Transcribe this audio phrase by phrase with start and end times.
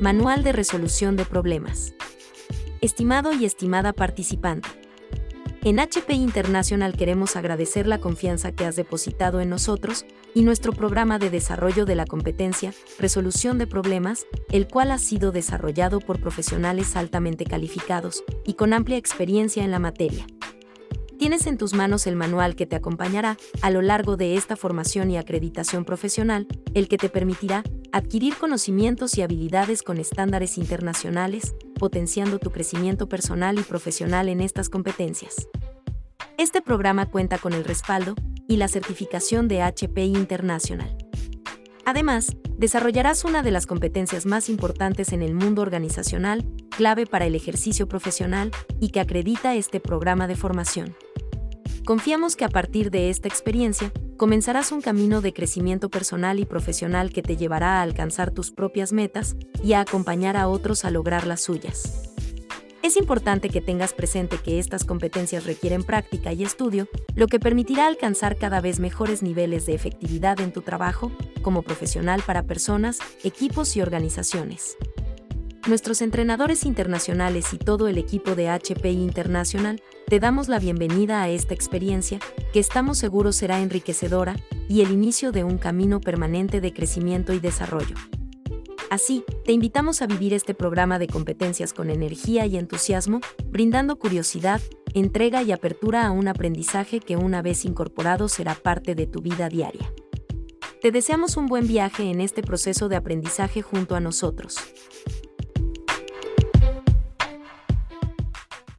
[0.00, 1.92] Manual de Resolución de Problemas.
[2.80, 4.68] Estimado y estimada participante,
[5.64, 10.06] en HP International queremos agradecer la confianza que has depositado en nosotros
[10.36, 15.32] y nuestro programa de desarrollo de la competencia, resolución de problemas, el cual ha sido
[15.32, 20.26] desarrollado por profesionales altamente calificados y con amplia experiencia en la materia.
[21.18, 25.10] Tienes en tus manos el manual que te acompañará a lo largo de esta formación
[25.10, 32.38] y acreditación profesional, el que te permitirá adquirir conocimientos y habilidades con estándares internacionales, potenciando
[32.38, 35.48] tu crecimiento personal y profesional en estas competencias.
[36.36, 38.14] Este programa cuenta con el respaldo
[38.46, 40.96] y la certificación de HP International.
[41.84, 47.34] Además, desarrollarás una de las competencias más importantes en el mundo organizacional, clave para el
[47.34, 50.94] ejercicio profesional y que acredita este programa de formación.
[51.84, 57.10] Confiamos que a partir de esta experiencia, comenzarás un camino de crecimiento personal y profesional
[57.12, 61.26] que te llevará a alcanzar tus propias metas y a acompañar a otros a lograr
[61.26, 62.08] las suyas.
[62.82, 67.86] Es importante que tengas presente que estas competencias requieren práctica y estudio, lo que permitirá
[67.86, 73.76] alcanzar cada vez mejores niveles de efectividad en tu trabajo como profesional para personas, equipos
[73.76, 74.76] y organizaciones.
[75.68, 81.28] Nuestros entrenadores internacionales y todo el equipo de HP International te damos la bienvenida a
[81.28, 82.20] esta experiencia,
[82.54, 84.34] que estamos seguros será enriquecedora
[84.66, 87.96] y el inicio de un camino permanente de crecimiento y desarrollo.
[88.88, 94.62] Así, te invitamos a vivir este programa de competencias con energía y entusiasmo, brindando curiosidad,
[94.94, 99.50] entrega y apertura a un aprendizaje que una vez incorporado será parte de tu vida
[99.50, 99.92] diaria.
[100.80, 104.56] Te deseamos un buen viaje en este proceso de aprendizaje junto a nosotros.